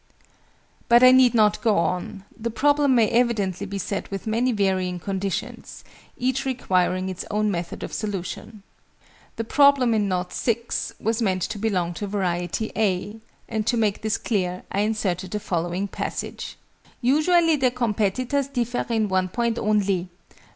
But 0.89 1.03
I 1.03 1.11
need 1.11 1.35
not 1.35 1.61
go 1.61 1.77
on: 1.77 2.23
the 2.35 2.49
problem 2.49 2.95
may 2.95 3.07
evidently 3.11 3.67
be 3.67 3.77
set 3.77 4.09
with 4.09 4.25
many 4.25 4.51
varying 4.51 4.99
conditions, 4.99 5.83
each 6.17 6.43
requiring 6.43 7.07
its 7.07 7.23
own 7.29 7.51
method 7.51 7.83
of 7.83 7.93
solution. 7.93 8.63
The 9.35 9.43
Problem 9.43 9.93
in 9.93 10.07
Knot 10.07 10.33
VI. 10.33 10.55
was 10.99 11.21
meant 11.21 11.43
to 11.43 11.59
belong 11.59 11.93
to 11.93 12.07
variety 12.07 12.71
(a), 12.75 13.17
and 13.47 13.67
to 13.67 13.77
make 13.77 14.01
this 14.01 14.17
clear, 14.17 14.63
I 14.71 14.79
inserted 14.79 15.29
the 15.29 15.39
following 15.39 15.87
passage: 15.87 16.57
"Usually 16.99 17.55
the 17.55 17.69
competitors 17.69 18.47
differ 18.47 18.87
in 18.89 19.07
one 19.07 19.27
point 19.27 19.59
only. 19.59 20.09